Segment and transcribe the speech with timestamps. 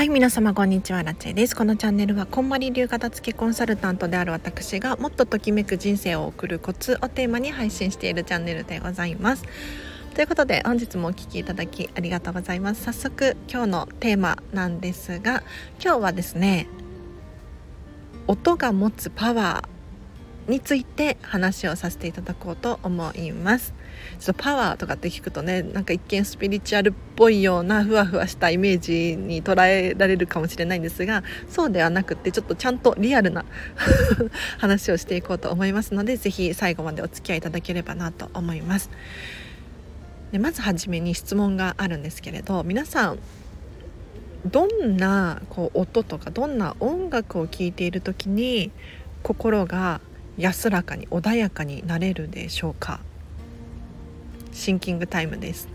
[0.00, 1.02] はい皆様こんにちは。
[1.02, 1.54] ラチェです。
[1.54, 9.44] このチャンネルはこんまり流片付けコンサルタントである私がもっとときめく人生を送るコツをテーマに配信しているチャンネルでございます。
[10.14, 12.82] ということで本日もお聴きいただきありがとうございます。
[12.82, 15.42] 早速今日のテーマなんですが
[15.84, 16.66] 今日はですね
[18.26, 19.79] 音が持つパワー
[20.50, 23.72] について話をさせていただこうと思います。
[24.18, 33.44] ちょっとパワーとかって聞くとねなんか一見スピリチュアルっぽいようなふわふわしたイメージに捉えられるかもしれないんですがそうではなくてちょっとちゃんとリアルな
[34.58, 38.90] 話をしていこうと思いますので是非最後までお付き合いいただければなと思います。
[40.32, 43.18] でまずはじめに質問があるんですけれど皆さん
[44.46, 48.70] どんなこう音とかどんな音楽を聴いている時に
[49.22, 50.00] 心が
[50.40, 53.00] 安らかに穏やかになれるでしょうか？
[54.52, 55.68] シンキングタイムです。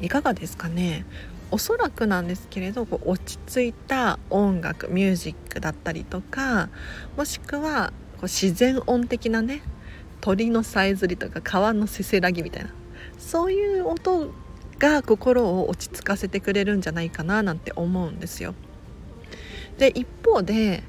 [0.00, 1.04] いかがですかね？
[1.50, 6.68] おそらくなんですけれど落ち着いた音楽ミュージックだったりとか
[7.16, 9.62] もしくはこう自然音的なね
[10.20, 12.70] 鳥のさえずりとか川のせせらぎみたいな
[13.18, 14.30] そういう音
[14.78, 18.54] が心を落ち着かせてくれるんじゃないかななんて思うんですよ。
[19.78, 20.82] で一方で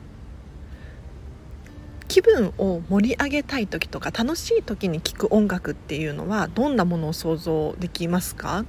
[2.10, 8.66] 気分を盛り上げたい時とか楽しい時に聴く音楽っていうのはどんなものを想像できますか？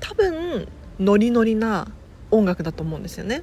[0.00, 0.66] 多分
[0.98, 1.92] ノリノリな
[2.30, 3.42] 音楽だと思うんですよね。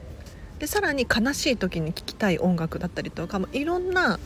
[0.59, 4.19] でさらに悲しい時に聴きたい音楽だったりとかもいろんな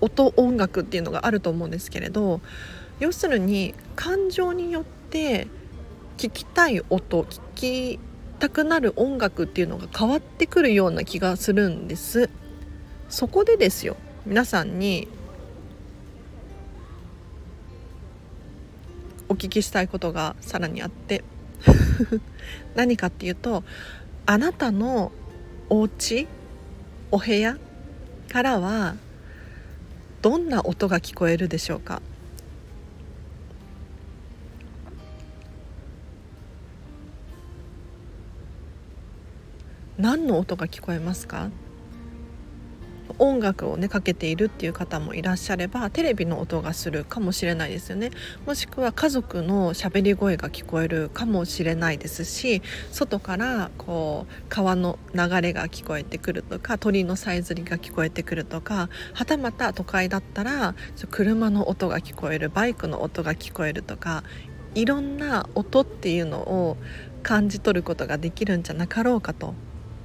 [0.00, 2.40] 音音楽っていうのがあると思うんですけれど
[3.00, 5.48] 要するに感情によって
[6.16, 8.00] 聴きたい音聴き
[8.38, 12.30] たくなる音楽っていうのが変わってくるような気がするんです。
[13.08, 15.08] そこでですよ皆さんに
[19.30, 21.24] お聞きしたいことがさらにあって。
[22.76, 23.64] 何かっていうと
[24.26, 25.10] あなたの
[25.68, 26.28] お家
[27.10, 27.58] お部屋
[28.28, 28.94] からは
[30.22, 32.00] どんな音が聞こえるでしょうか？
[40.08, 41.50] 何の音が聞こえますか？
[43.18, 48.12] 音楽をねかけているっていう方もいらっしゃればテレビの音がするかもしれないですよね。
[48.46, 60.74] もしくは家族の喋り声が聞こえるかもしれないですし外からこう川の流れが聞こえてくるとか鳥のさえずりが聞こえてくるとかはたまた都会だったら
[61.10, 64.24] 車の音が聞こえるバイクの音が聞こえるとか
[64.74, 66.78] いろんな音っていうのを
[67.22, 69.52] 感じ取ることができるんじゃなかろうかと。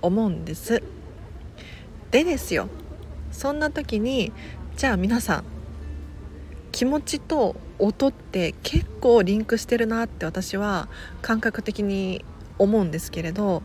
[0.04, 0.84] 思うんです。
[2.12, 2.70] でですよ。
[3.32, 4.32] そんな時に
[4.78, 5.44] じゃあ皆さん
[6.72, 10.88] 気持ちと音って結構リンクしてるなって私は
[11.24, 12.24] 感覚的に
[12.60, 13.64] 思うんですけれど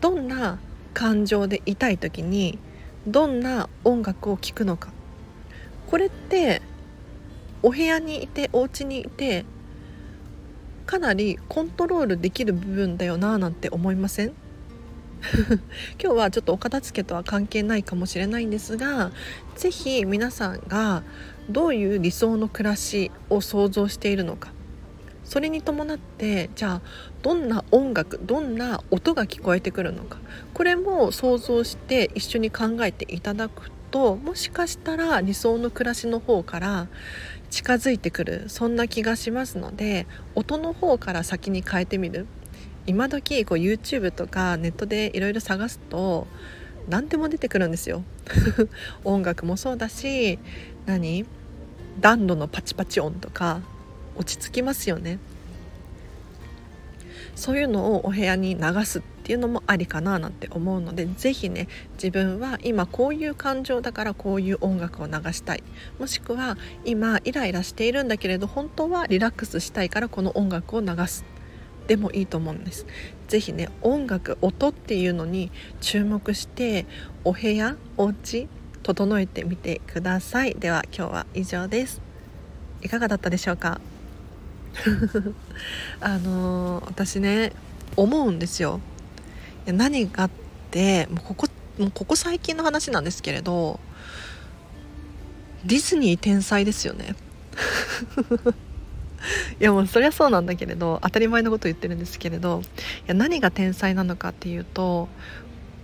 [0.00, 0.60] どんな
[0.94, 2.58] 感情でいたい時に
[3.06, 4.92] どんな音楽を聴くのか。
[5.88, 6.62] これって
[7.62, 9.44] お部屋にいてお家にいて
[10.86, 14.32] かなりコントロールできる部分だよななんて思いません？
[16.02, 19.12] 今日はちょっとお片付けとは関係ないかもしれないんですが
[19.56, 21.02] 是非皆さんが
[21.48, 24.52] どういう理想の暮らしを想像しているのか。
[25.24, 26.82] それに伴ってじゃあ
[27.22, 30.18] どんな音楽どんな音が聞こえてくるのか。
[30.54, 36.88] これも想像して一緒に考えていただくともしかしたら理想の暮らしの方から
[37.50, 42.26] 近づいてくるそんな気がしますので音の方から先に変えてみる。
[42.90, 46.26] 今時こう YouTube とかネットでいろいろ探すと
[46.88, 48.02] 何でも出てくるんですよ。
[49.04, 50.40] 音楽もそうだし
[50.86, 51.24] 何？
[52.00, 53.60] 暖炉のパチパチ音とか
[54.16, 55.20] 落ち着きますよね。
[57.36, 65.62] そういうのをお部屋に流すっていうのもありかななんて思うので是非ね自分は今こういう感情だからこういう音楽を流したい。
[66.00, 71.24] もしくは今イライラしているんだけれど本当はリラックスしたいからこの音楽を流す。
[71.86, 72.86] でもいいと思うんです。
[73.28, 75.50] 是非ね音楽音っていうのに
[75.80, 76.86] 注目して
[77.24, 78.48] お部屋お家
[78.82, 80.54] 整えてみてください。
[80.54, 82.00] では今日は以上です。
[82.82, 83.80] いかがだったでしょうか？
[86.00, 87.52] あのー、私ね
[87.96, 88.80] 思うんですよ。
[89.66, 90.30] 何がっ
[90.70, 91.46] てもうここ
[91.78, 93.78] もうここ最近の話なんですけれど
[95.64, 97.14] ディズニー天才ですよね。
[99.60, 105.08] いやもうそりゃそうなんだけれど当たり前のこと言ってるんですけれどいや何が天才なのかっていうと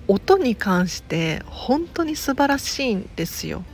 [0.09, 3.65] 音に関して本当に素晴らしいんですよ。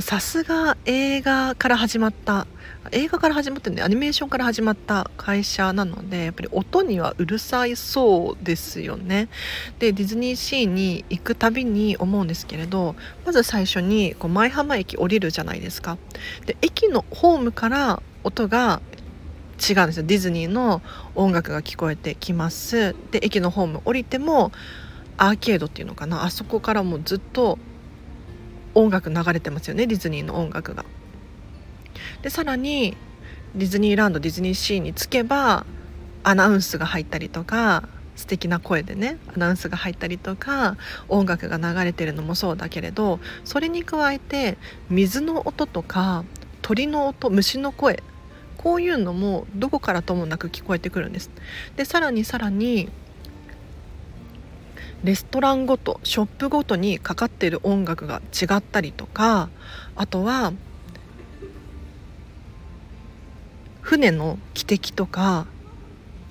[0.00, 2.46] さすが映画から始まった
[2.92, 3.82] 映画から始まってね。
[3.82, 9.28] アニメーションから始まった会社なのでやっぱり音にはうるさいそうですよね。
[9.78, 15.98] でディズニーシーに行くたびに思うんですけれどまず最初にこう舞浜駅降りるじゃないですか。
[16.46, 18.80] で駅のホームから音が
[19.58, 20.02] 違うんですよ。
[20.04, 20.80] ディズニーの
[21.14, 22.94] 音楽が聞こえてきます。
[23.10, 24.52] で駅のホーム降りても
[25.16, 26.24] アーケードっていうのかな。
[26.24, 27.58] あそこからもうずっと
[28.74, 30.84] 音楽流れてますよねディズニーの音楽が。
[32.22, 32.96] でさらに
[33.54, 35.64] ディズニーランドディズニーシーに着けば
[36.24, 40.76] アナウンスが入ったりとか素敵な声でねアナウンスが入ったりとか
[41.08, 44.58] 音楽が流れてるのもそうだけれどそれに加えて
[44.90, 46.24] 水の音とか
[46.60, 48.02] 鳥の音虫の声
[48.56, 51.30] こういうのもどこからともなく聞こえてくるんです。
[51.76, 52.88] でさらにさらに
[55.04, 59.48] レストランごとショップごとにかかっている音楽が違ったりとか
[59.94, 60.52] あとは
[63.80, 65.46] 船の汽笛とか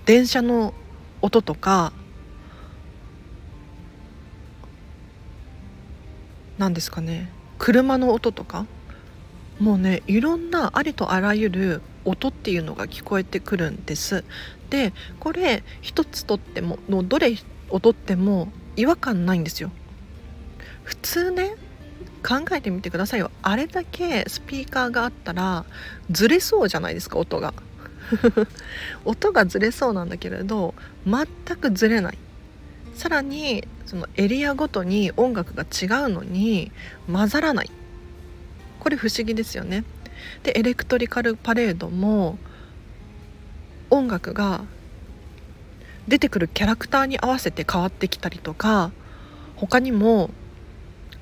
[0.06, 0.74] 電車の
[1.22, 1.94] 音とか
[6.58, 8.66] 何ですかね車の音とか
[9.60, 14.24] もうねいろんなありとあらゆる音っていうのが聞こえてくるんです。
[14.70, 17.36] でこれ一つとってものどれ
[17.70, 19.72] をとっても違和感ないんですよ。
[20.84, 21.56] 普通ね
[22.24, 23.32] 考えてみてくださいよ。
[23.42, 25.66] あれだけスピーカーがあったら
[26.12, 27.54] ずれそうじゃないですか音が。
[29.06, 30.74] 音がずれそうなんだけれど
[31.06, 31.26] 全
[31.58, 32.18] くずれない。
[32.96, 36.72] さらにそのエリアごとに音楽が違うのに
[37.12, 37.72] 混ざらない。
[38.80, 39.84] これ不思議ですよね。
[40.44, 42.38] でエレクトリカルパレードも
[43.90, 44.64] 音楽が
[46.08, 48.92] 出てくるキャラクターに合わせて変わってきたりとか
[49.56, 50.30] 他にも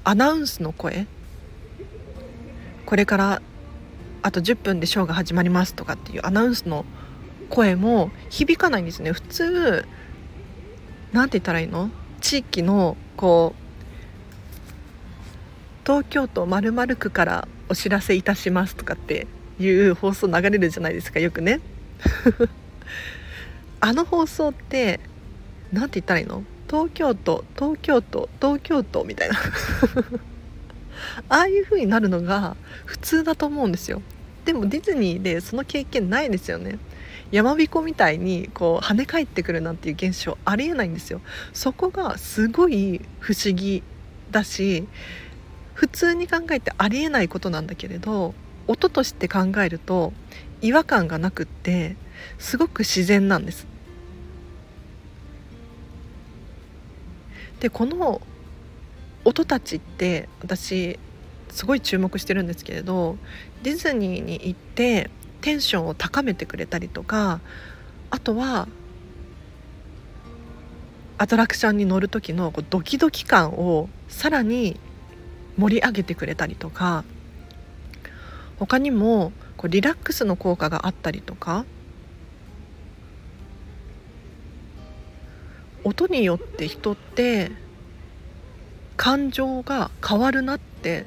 [0.04, 1.08] アナウンスの声。
[2.86, 3.42] これから
[4.22, 6.86] あと10分でショーが始まりますとかっていうアナウンスの
[7.50, 9.12] 声も響かないんですね。
[9.12, 9.86] 普通
[11.14, 11.90] 何て言ったらいいの？
[12.22, 13.62] 地域のこう
[15.86, 19.28] 東京都〇〇区からお知らせいたしますとかって
[19.60, 21.62] いう放送流れるじゃないですかよくね。
[23.80, 25.00] あの放送って
[25.72, 26.44] 何て言ったらいいの？
[26.70, 29.36] 東京都東京都東京都みたいな。
[31.30, 32.56] ああいう風になるのが
[32.86, 34.02] 普通だと思うんですよ。
[34.46, 36.80] でもディズニーでその経験ないですよね。
[37.32, 41.22] 山彦みたいにこう跳ね返ってくるなんていう現象ありえないんですよ。
[41.54, 43.84] そこがすごい不思議
[44.32, 44.88] だし
[45.74, 48.34] 普通に考えてありえないことなんだけれど
[48.68, 50.14] 音として考えると
[50.62, 51.96] 違和感がなくって
[52.38, 53.68] すごく自然なんです。
[57.60, 58.22] でこの
[59.24, 61.00] 音たちって私
[61.50, 63.18] すごい注目してるんですけれど
[63.64, 65.10] ディズニーに行って
[65.42, 67.40] テンションを高めてくれたりとか
[68.12, 68.68] あとは
[71.18, 74.80] アトラクションに乗る時のこうドキドキ感をさらに
[75.58, 77.06] 盛り上げてくれたりとか
[78.60, 81.66] 他にもこうリラックスの効果があったりとか
[85.86, 87.52] 音によって人って
[88.98, 91.06] 感情が変わるなって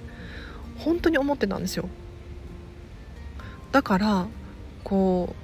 [0.79, 1.89] 本当に思ってたんですよ。
[3.73, 4.29] だから
[4.85, 5.35] こ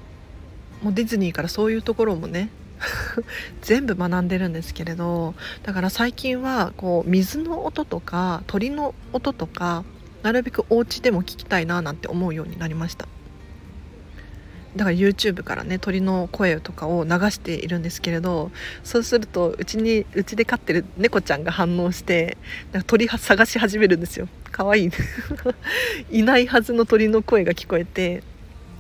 [0.83, 2.49] うもうディズニーからそういうところもね
[3.61, 9.85] 全部学んでるんですけれどだから最近はこう水の音とか鳥の音とか
[10.23, 13.07] なるべくお家でも聞きたいななんて思うようになりました。
[14.77, 18.51] だから YouTube からね鳥の声とかを流しているんですけれど
[18.83, 22.37] そうするとうちにうちで飼ってる猫ちゃんが反応して
[22.73, 24.29] なんか鳥探し始めるんですよ。
[24.51, 24.87] かわい。
[24.87, 24.91] い
[26.11, 28.23] いないはずの鳥の声が聞こえて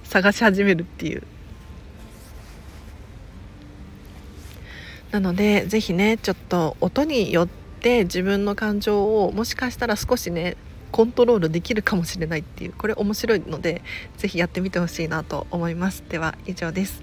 [0.04, 1.22] 探し始めるっていう。
[5.10, 7.48] なので是非ねちょっと音によっ
[7.80, 10.56] て自分の感情をもしかしたら少しね
[10.94, 13.82] コントロールできるかもしれないっていうこれ面白いので
[14.16, 16.04] 是非やってみてほしいなと思います。
[16.08, 17.02] では以上です。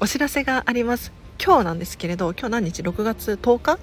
[0.00, 1.12] お知らせがあります。
[1.38, 3.78] 今日なんですけれど今日何日6月10日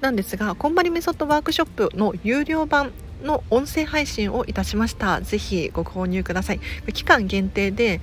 [0.00, 2.90] なんですがこんまりメソッドワークショップの有料版
[3.22, 5.20] の音声配信をいたしました。
[5.20, 6.60] ぜひご購入ください。
[6.92, 8.00] 期間限定で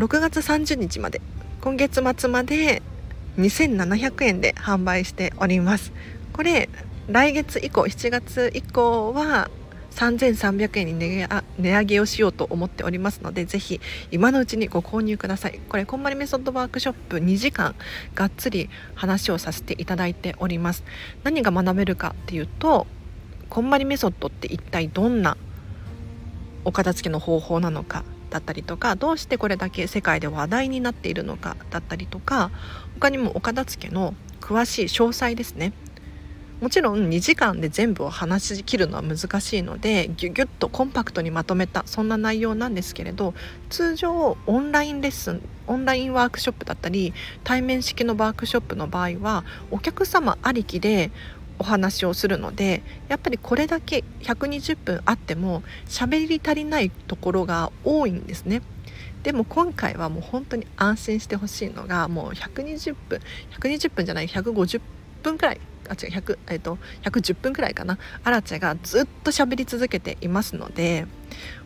[0.00, 1.20] 6月30日まで
[1.60, 2.82] 今月末まで
[3.38, 5.92] 2700円で販売しております。
[6.32, 6.68] これ
[7.10, 9.50] 来月以降7月以降は
[9.90, 13.80] 3300円に値上げをしようと思っておりますのでぜひ
[14.12, 15.58] 今のうちにご購入ください。
[15.68, 17.74] これこんまりメソッドワークショップ2時間
[18.14, 20.84] がっつり話をさせていただいております。
[21.24, 22.86] 何が学べるかっていうと
[23.48, 25.36] こんまりメソッドって一体どんな
[26.64, 32.52] お片付けの方法なのかだったりとかどうしてこれだけ世界で話題になっているのかだったりとか
[32.94, 35.72] 他にもお片付けの詳しい詳細ですね。
[36.60, 43.32] もちろん2時間で全部を話し切るのは難しいのでギュギュッとコンパクトにまとめたそんな内容なんですけれど
[43.70, 47.14] 通常オンラインレッスンオンラインワークショップだったり
[47.44, 51.10] 対面式のワークショップの場合はお客様ありきで
[51.58, 58.62] お話をするのでやっぱりこれだけ120分あっても喋り足りないところが多いんですね。
[59.22, 63.20] でも今回はもう本当に安心してほしいのがもう120分
[63.60, 64.80] 120分じゃない150
[65.22, 65.60] 分くらい
[65.90, 71.06] あ違う100、えーと、110分くらいかなアラチェがずっと喋り続けていますので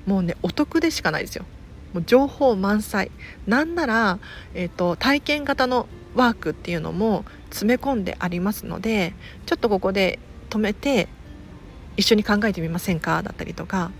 [0.06, 1.44] もうねお得でしかないですよ。
[1.92, 3.12] もう情報満載
[3.46, 4.18] なんなら、
[4.54, 9.14] えーと体験型のワークっていうのも詰め込んでありますので
[9.46, 10.18] ちょっとここで
[10.50, 11.08] 止めて
[11.96, 13.22] 一緒に考えてみませんか？
[13.22, 13.90] だったりとか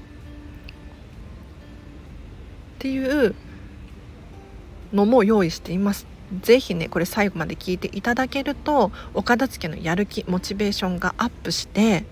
[2.76, 3.34] っていう
[4.92, 6.06] のも用意しています。
[6.42, 12.04] ぜひねこれ最後まで聞いていただけるとお片付けのやる気モチベーションがアップして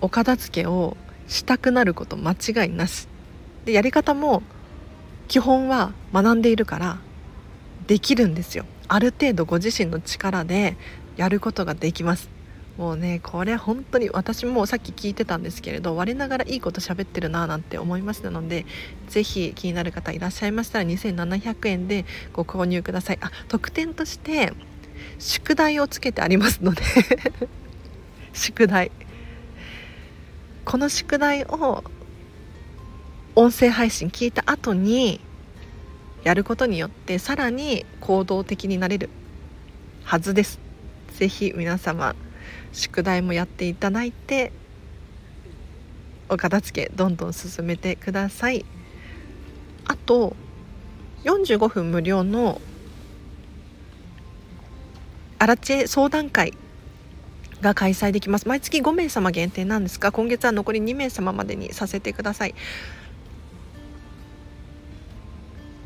[0.00, 3.08] お片付けをしたくなること間違いなし。
[3.64, 4.42] でやり方も
[5.26, 6.98] 基本は学んでいるから
[7.86, 8.66] できるんですよ。
[8.88, 10.76] ある程度ご自身の力で
[11.16, 12.33] やることができます。
[12.76, 18.66] もうねこれ本当に私もさっき聞いてたんですけれど我ながらいいこと喋ってるななんて思いましたので
[19.08, 23.18] 是非気になる方いらっしゃいましたら2700円でご購入ください。
[23.20, 24.52] あ特典として
[25.18, 26.82] 宿題をつけてありますので
[28.34, 28.90] 宿題。
[30.64, 31.84] この宿題を
[33.36, 35.20] 音声配信聞いた後に
[36.24, 39.10] やることによってさらに行動的になれる
[40.02, 40.58] はずです。
[41.12, 42.16] ぜひ皆様
[42.74, 44.52] 宿題もやっていただいて
[46.28, 48.64] お片付けどんどん進めてください。
[49.86, 50.34] あと
[51.22, 52.60] 45分無料の
[55.38, 56.52] アラチェ相談会
[57.60, 58.48] が開催できます。
[58.48, 62.54] 毎月5名様限定なんですが今月は残り2名様までにさせてください。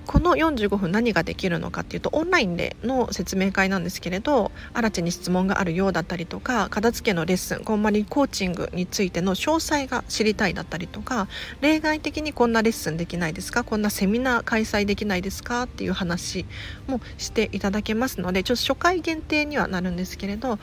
[0.09, 11.29] この45分何ができるのかっていうとオンラインでの説明会なんですけれど新地に質問があるようだったりとか片付けのレッスンこんまりコーチングについての詳細が知りたいだったりとか
[11.61, 13.65] 例外的にこんなレッスンできないですか？
[13.65, 15.65] こんなセミナー開催できないですか？
[15.65, 16.47] っていう話
[16.87, 20.59] もしていただけますのでちょっと初回限定にはなるんですけれど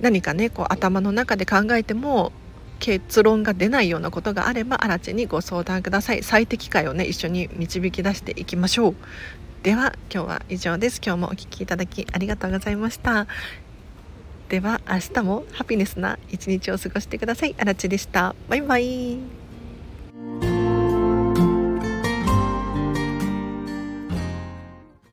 [0.00, 2.32] 何かねこう頭の中で考えても
[2.78, 6.22] 結論が出ないようなことがあればアラチェにご相談ください。
[6.22, 8.94] 最適解をね一緒に導き出していきましょう。
[9.62, 11.00] では今日は以上です。
[11.04, 13.26] 今日もお聴きいただきありがとうございました。
[14.48, 17.54] では明日もハピネスな一日を過ごしてください。
[17.58, 18.34] あらでした。
[18.48, 19.18] バイバイ。